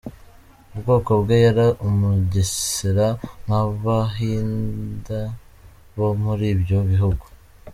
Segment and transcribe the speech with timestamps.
[0.73, 3.07] Ubwoko bwe yari Umugesera,
[3.45, 5.19] nk’Abahinda
[5.95, 7.25] bo muri ibyo bihugu.